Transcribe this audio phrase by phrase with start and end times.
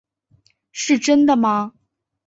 [0.71, 1.73] 是真的吗？